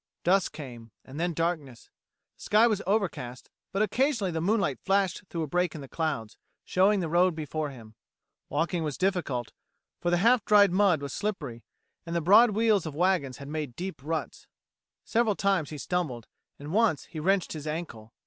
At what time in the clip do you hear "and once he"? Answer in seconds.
16.57-17.19